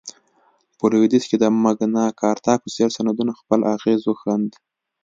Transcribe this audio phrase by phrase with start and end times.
[0.77, 4.51] په لوېدیځ کې د مګناکارتا په څېر سندونو خپل اغېز وښند.